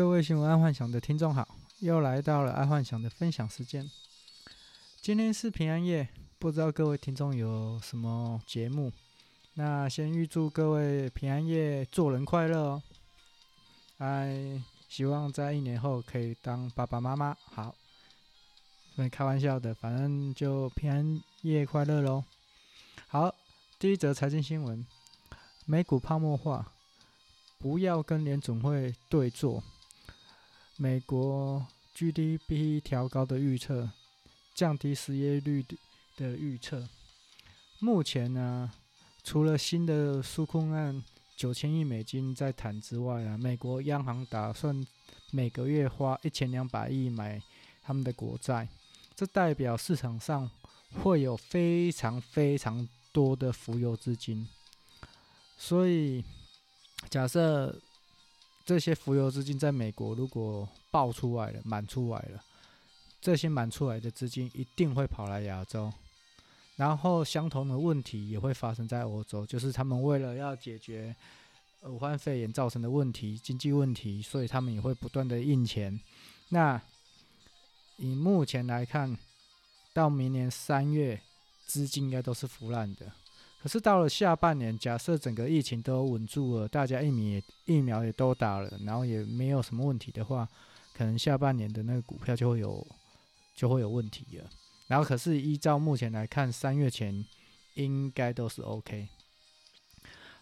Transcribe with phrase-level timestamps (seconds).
[0.00, 1.46] 各位新闻爱幻想的听众好，
[1.80, 3.86] 又来到了爱幻想的分享时间。
[5.02, 8.90] 今天是平安夜，不知道各位听众有什么节目？
[9.52, 12.82] 那先预祝各位平安夜做人快乐哦！
[13.98, 17.36] 哎，希望在一年后可以当爸爸妈妈。
[17.44, 17.74] 好，
[18.94, 22.24] 没开玩笑的，反正就平安夜快乐喽。
[23.06, 23.34] 好，
[23.78, 24.82] 第一则财经新闻：
[25.66, 26.72] 美股泡沫化，
[27.58, 29.62] 不要跟联总会对坐。
[30.82, 33.90] 美国 GDP 调高的预测，
[34.54, 35.62] 降低失业率
[36.16, 36.88] 的预测。
[37.80, 38.72] 目前呢，
[39.22, 41.04] 除了新的纾困案
[41.36, 44.82] 九千亿美金在谈之外啊，美国央行打算
[45.30, 47.42] 每个月花一千两百亿买
[47.82, 48.66] 他们的国债，
[49.14, 50.50] 这代表市场上
[51.02, 54.48] 会有非常非常多的浮游资金。
[55.58, 56.24] 所以，
[57.10, 57.78] 假设。
[58.64, 62.40] 这些浮游资金在美国如果爆出来了、满出来了，
[63.20, 65.92] 这些满出来的资金一定会跑来亚洲，
[66.76, 71.14] 然后相同的问题也会发生在欧洲，就是他们为了要解决
[71.82, 75.98] 武汉肺炎造成的问题、经济问题，所以他们也会不断的印钱。
[76.50, 76.80] 那
[77.96, 79.16] 以目前来看，
[79.92, 81.20] 到明年三月，
[81.66, 83.12] 资金应该都是腐烂的。
[83.62, 90.48] 可是到了下半年，假设整个疫情都稳住了，大家疫苗也疫苗也都打了，然后也没有什么问题的话，
[90.94, 92.86] 可能下半年的那个股票就会有
[93.54, 94.48] 就会有问题了。
[94.86, 97.22] 然后可是依照目前来看，三月前
[97.74, 99.08] 应该都是 OK。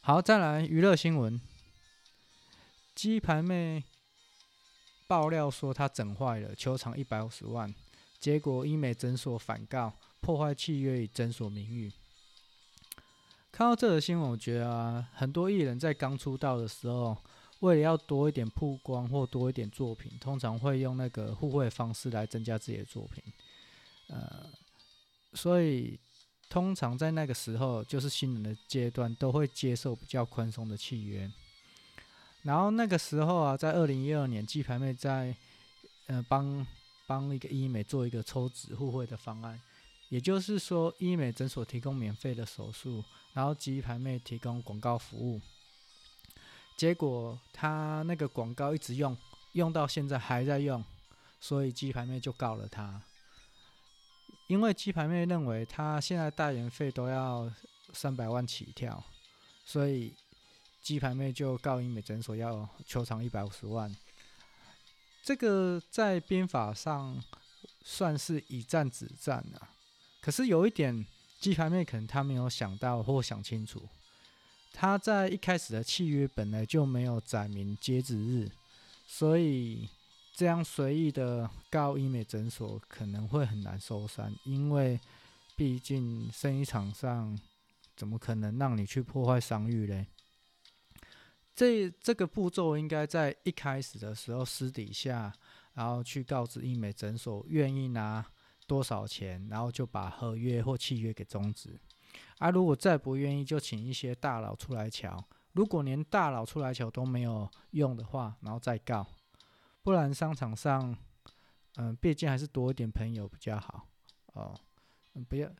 [0.00, 1.40] 好，再来娱乐新闻，
[2.94, 3.82] 鸡排妹
[5.08, 7.74] 爆料说她整坏了，求偿一百五十万，
[8.20, 11.92] 结果医美诊所反告，破坏契约与诊所名誉。
[13.58, 17.18] 看到这则新闻，我觉得啊，很多艺人在刚出道的时候，
[17.58, 23.20] 为了要多一点曝光或多一点作品，通常会用那个互惠方式来增加自己的作品。
[24.10, 24.46] 呃，
[25.34, 25.98] 所以
[26.48, 31.28] 通常在那个时候，就是新人的阶段，都会接受比较宽松的契约。
[32.42, 35.34] 然后那个时候啊，在二零一二年，鸡排妹在
[36.06, 36.64] 呃帮
[37.08, 39.60] 帮一个医美做一个抽脂互惠的方案。
[40.10, 43.04] 也就是说，医美诊所提供免费的手术，
[43.38, 45.40] 然后鸡排妹提供广告服务。
[46.76, 49.16] 结果他那个广告一直用，
[49.52, 50.84] 用到现在还在用，
[51.38, 53.00] 所以鸡排妹就告了他。
[54.48, 57.48] 因为鸡排妹认为他现在代言费都要
[57.92, 59.04] 三百万起跳，
[59.64, 60.12] 所以
[60.82, 63.94] 鸡排妹就告英美诊所要求偿一百五十万。
[65.22, 67.22] 这个在编法上
[67.84, 69.70] 算是以战止战啊。
[70.20, 71.06] 可是有一点，
[71.40, 73.88] 鸡排妹可能她没有想到或想清楚，
[74.72, 78.50] 她在一开始的契约本来就没有载明截止日，
[79.06, 79.88] 所以
[80.34, 84.98] 这样随意的告医美诊所可能会很难收山，因为
[85.54, 87.38] 毕竟生意场上
[87.96, 90.06] 怎么可能让你去破坏商誉嘞？
[91.54, 95.32] 这这个步骤应该在一开始的时候私底下，
[95.74, 98.26] 然后去告知医美诊所愿意拿。
[98.68, 101.80] 多少钱，然后就把合约或契约给终止。
[102.38, 105.24] 啊，如果再不愿意，就请一些大佬出来瞧。
[105.52, 109.06] 如果连大佬出来瞧都没有用的话，然后再告。
[109.82, 110.96] 不然商场上，
[111.76, 113.88] 嗯、毕竟还是多一点朋友比较好
[114.34, 114.54] 哦。
[115.14, 115.50] 嗯，不要，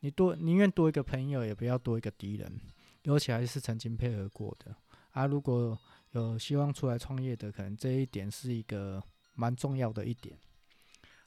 [0.00, 2.60] 你多宁愿多一个朋友，也不要多一个敌人。
[3.04, 4.74] 尤其还是曾经配合过的。
[5.12, 5.78] 啊，如果
[6.10, 9.02] 有希望出来创业的，可能这一点是一个
[9.34, 10.36] 蛮重要的一点。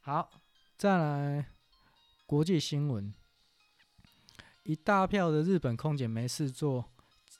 [0.02, 0.30] 好。
[0.82, 1.46] 再来，
[2.26, 3.14] 国际新闻，
[4.64, 6.90] 一大票的日本空姐没事做，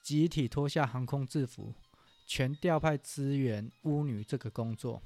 [0.00, 1.74] 集体脱下航空制服，
[2.24, 5.02] 全调派支援巫女这个工作。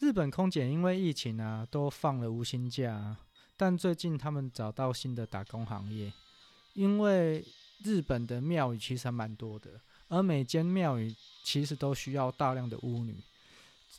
[0.00, 3.18] 日本空姐因为疫情啊，都放了无薪假，
[3.56, 6.12] 但最近他们找到新的打工行业，
[6.72, 7.46] 因为
[7.84, 11.14] 日本的庙宇其实还蛮多的，而每间庙宇
[11.44, 13.22] 其实都需要大量的巫女。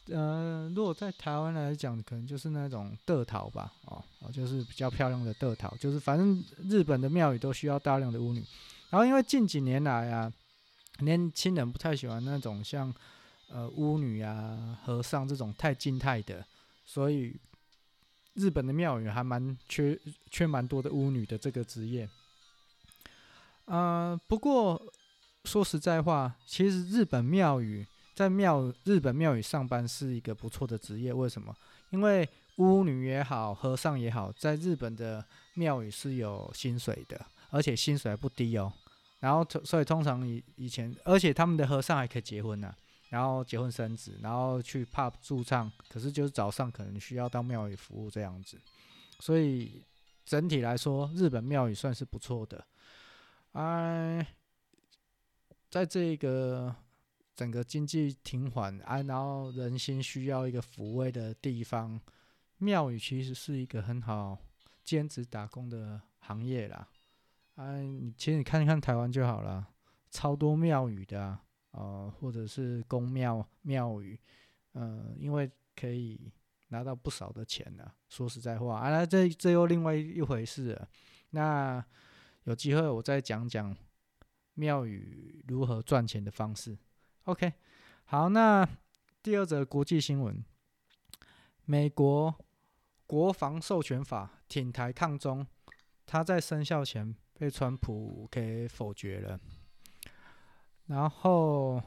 [0.07, 8.45] 呃，如果在台湾来讲，可能就是那种得桃吧，哦，就是比较漂亮的得桃，就是反正日本的庙宇都需要大量的巫女。
[8.92, 10.31] 然后因为近几年来啊，
[11.00, 12.94] 年轻人不太喜欢那种像
[13.50, 16.45] 呃巫女啊、和尚这种太静态的，
[16.86, 17.36] 所以
[18.36, 20.00] 日本的庙宇还蛮缺
[20.30, 22.07] 缺蛮多的巫女的这个职业。
[23.65, 24.80] 呃，不过
[25.45, 27.86] 说实在话，其实日本庙宇。
[28.15, 31.53] 在庙日本庙宇上班是一个不错的职业，为什么？
[31.89, 35.23] 因为巫女也好，和尚也好，在日本的
[35.56, 38.71] 庙宇是有薪水的，而且薪水还不低哦。
[39.19, 42.73] 然后，所以通常以以前，而且他们的和尚还可以结婚呢、
[43.09, 48.57] 然后结婚生子，然后去 pub 驻唱，可是就是早上可能需要到庙宇服务这样子，
[49.19, 49.83] 所以
[50.23, 52.65] 整体来说，日本庙宇算是不错的。
[53.53, 54.25] 哎，
[55.69, 56.73] 在这个
[57.35, 61.99] 整个经济停缓啊，然后人心需要一个抚慰的地方，
[62.57, 64.37] 庙宇其实是一个很好
[64.83, 66.87] 兼职打工的行业啦。
[67.55, 69.67] 哎，你其实你看一看台湾就好了，
[70.09, 71.41] 超多庙宇的啊。
[71.77, 74.17] 呃，或者是宫庙庙宇，
[74.71, 76.31] 呃，因为可以
[76.69, 77.93] 拿到不少的钱呢、啊。
[78.07, 80.87] 说实在话，啊，那这这又另外一回事了。
[81.31, 81.85] 那
[82.45, 83.75] 有机会我再讲讲
[84.53, 86.77] 庙宇如何赚钱的方式。
[87.25, 87.54] OK，
[88.06, 88.68] 好，那
[89.24, 90.45] 第二则国际新闻：
[91.66, 92.36] 美国
[93.07, 95.48] 国防授权法挺台抗中，
[96.06, 99.39] 它在生效前被川普给否决了。
[100.86, 101.81] 然后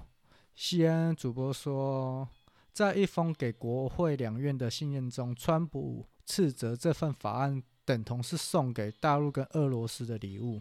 [0.57, 2.29] ，CNN 主播说，
[2.73, 10.61] 在一封给国会两院的信件中，川普斥责这份法案等同是送给大陆跟俄罗斯的礼物。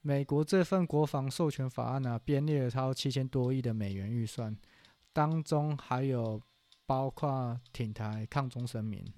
[0.00, 4.56] 美国这份国防授权法案呢、啊，编列了超七千多亿的美元预算，
[5.12, 6.40] 当中还有
[6.86, 9.12] 包括挺台抗中声明。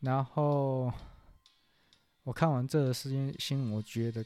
[0.00, 0.92] 然后，
[2.24, 4.24] 我看完这个事件新闻，我觉得。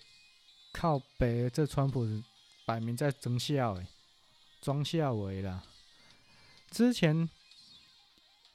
[0.73, 2.07] 靠北，这川普
[2.65, 3.89] 摆明在装笑诶，
[4.61, 5.65] 装笑为啦。
[6.71, 7.29] 之前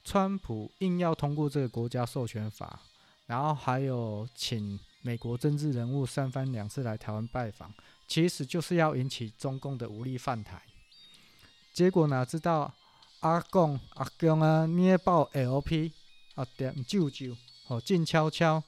[0.02, 2.80] 川普硬要通过这个国家授权法，
[3.26, 7.72] 然后还有请美国政治人物三番两次来台湾拜访，
[8.08, 10.60] 其实就是要引起中共的武力犯台。
[11.72, 12.74] 结果哪知道
[13.20, 15.92] 阿共阿共啊捏爆 LP
[16.34, 17.38] 啊点舅舅
[17.68, 18.64] 哦静悄悄，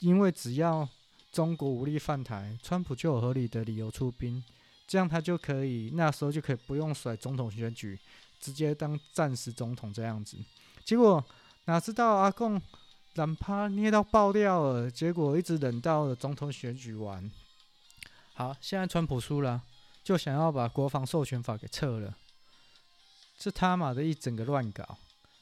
[0.00, 0.88] 因为只要。
[1.32, 4.44] 中国武力犯台，川普就有合理的理由出兵，
[4.86, 7.98] 这样他就可以那时候就可以不用甩总统选举，
[8.38, 10.36] 直接当暂时总统这样子。
[10.84, 11.24] 结果
[11.64, 12.60] 哪知道阿共
[13.14, 17.30] 懒趴捏到爆掉了，结果一直等到了总统选举完，
[18.34, 19.62] 好，现在川普输了，
[20.02, 22.16] 就想要把国防授权法给撤了，
[23.38, 24.98] 这他妈的一整个乱搞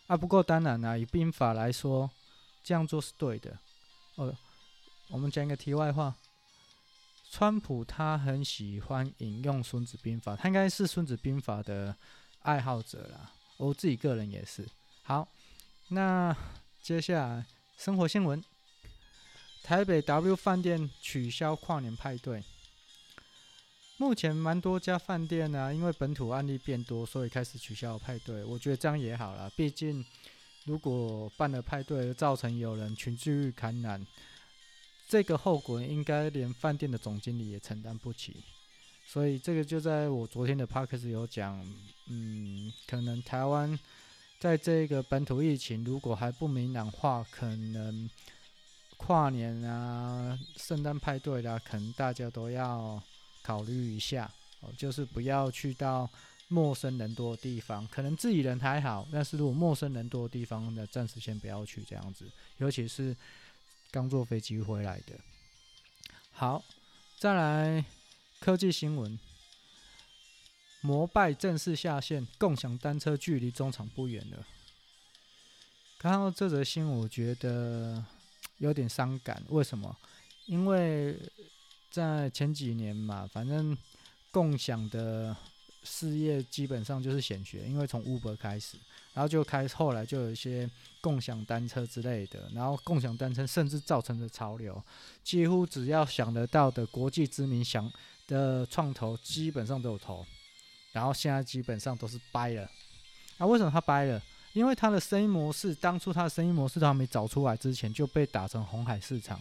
[0.08, 0.16] 啊！
[0.16, 2.10] 不过当然啦、以兵法来说，
[2.64, 3.58] 这样做是对的，
[4.16, 4.36] 哦。
[5.08, 6.14] 我们讲一个题外话，
[7.30, 11.96] 川普他很喜欢引用《孙子兵法》，他应该是《孙子兵法》的
[12.42, 13.32] 爱好者啦。
[13.56, 14.64] 我自己个人也是。
[15.02, 15.26] 好，
[15.88, 16.36] 那
[16.80, 17.44] 接下来
[17.82, 18.44] 生活新闻：
[19.62, 22.44] 台北 W 饭店取消跨年派对。
[23.96, 28.44] 目前蛮多家饭店呢、啊，因为本土案例变多，所以开始取消派对。
[28.44, 30.04] 我觉得这样也好啦，毕竟
[30.66, 34.06] 如果办了派对，造成有人群聚感染。
[35.08, 38.36] 这个后果应该连饭店的总经理也承担不起，
[39.06, 41.58] 所以这个就在我昨天的 Parkes 有讲，
[42.08, 43.78] 嗯，可能台湾
[44.40, 48.10] 在这个本土疫情如果还不明朗化，可能
[48.96, 53.00] 跨年啊、圣诞派对啦，可能大家都要
[53.42, 54.28] 考虑一下
[54.60, 56.10] 哦，就是不要去到
[56.48, 63.16] 陌生人多的地方，可能自己人还好，但是如果陌生人多的地方，那暂时先不要去这样子，尤其是。
[63.92, 65.18] 刚坐飞机回来的，
[66.30, 66.62] 好，
[67.18, 67.84] 再来
[68.38, 69.18] 科技新闻。
[70.80, 74.46] 摩拜正式下线，共享单车距离中场不远了。
[75.98, 78.04] 看到这则新闻，我觉得
[78.58, 79.42] 有点伤感。
[79.48, 79.96] 为什么？
[80.46, 81.18] 因为
[81.90, 83.76] 在前几年嘛，反正
[84.30, 85.36] 共享的。
[85.82, 88.76] 事业基本上就是显学，因为从 Uber 开始，
[89.14, 94.84] 然后就开始后来就有一些共享单车之类的，然后共享单车甚至造成的潮流，
[95.24, 97.90] 几乎只要想得到的国际知名想
[98.26, 100.22] 的创投基本上都有投，
[100.92, 102.70] 然后现在基本上都是掰了。
[103.38, 104.22] 啊，为什么他掰了？
[104.52, 109.40] 因为他的生意模式，当初他的生意模式都还没找出来之前就被打成红海市场，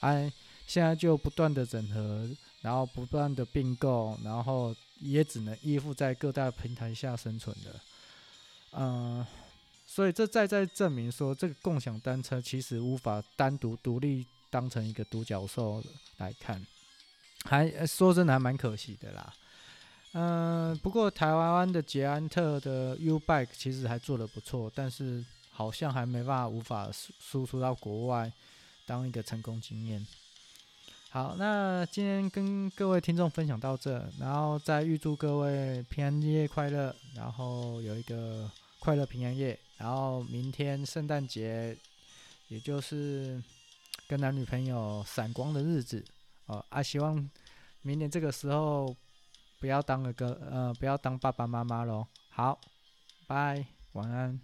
[0.00, 0.32] 哎，
[0.66, 2.28] 现在就不断的整合，
[2.60, 4.74] 然后不断的并购，然后。
[5.04, 7.80] 也只能依附在各大平台下生存的，
[8.70, 9.26] 嗯、
[9.84, 15.82] 所以这再再证明说，这个共享单车其实无法单独独立当成一个独角兽
[16.18, 16.64] 来看，
[17.46, 19.34] 还说真的还蛮可惜的啦。
[20.14, 28.30] 嗯、不过台湾的捷安特的 U Bike 其实还做得不错，但是好像还没办法无法输出到国外
[28.84, 30.06] 当一个成功经验。
[31.10, 41.76] 好，那今天跟各位听众分享到这，然后再预祝各位平安夜快乐，然后有一个快乐平安夜，然后明天圣诞节，
[42.48, 43.42] 也就是
[44.08, 46.02] 跟男女朋友闪光的日子，
[46.46, 47.30] 哦啊，希望
[47.82, 48.94] 明年这个时候
[49.62, 52.04] 不要当个哥，呃，不要当爸爸妈妈喽。
[52.30, 52.58] 好，
[53.28, 54.40] 拜，晚安。